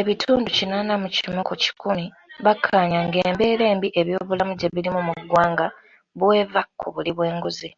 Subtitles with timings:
[0.00, 2.06] Ebitundu kinaana mu kimu ku kikumi
[2.44, 5.66] bakkaanya ng'embeera embi ebyobulamu gye birimu muggwanga,
[6.18, 7.68] bw'eva kubuli bw'enguzi.